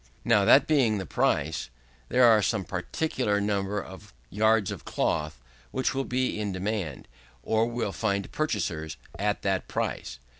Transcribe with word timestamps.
Now, 0.25 0.45
that 0.45 0.65
being 0.65 0.97
the 0.97 1.05
price, 1.05 1.69
there 2.09 2.35
is 2.39 2.47
some 2.47 2.63
particular 2.63 3.39
number 3.39 3.79
of 3.79 4.15
yards 4.31 4.71
of 4.71 4.83
cloth, 4.83 5.39
which 5.69 5.93
will 5.93 6.05
be 6.05 6.39
in 6.39 6.51
demand, 6.51 7.07
or 7.43 7.67
will 7.67 7.91
find 7.91 8.31
purchasers, 8.31 8.97
at 9.19 9.43
that 9.43 9.67
price. 9.67 10.17